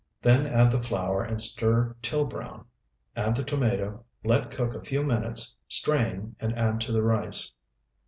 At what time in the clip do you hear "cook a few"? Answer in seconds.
4.49-5.03